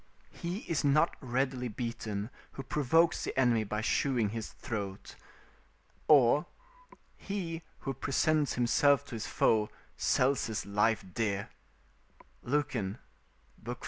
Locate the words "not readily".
0.83-1.67